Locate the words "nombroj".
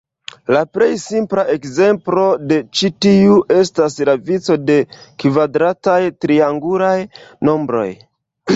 7.51-7.89